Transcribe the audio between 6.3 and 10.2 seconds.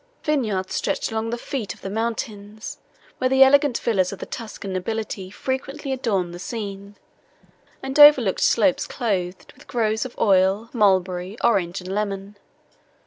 the scene, and overlooked slopes clothed with groves of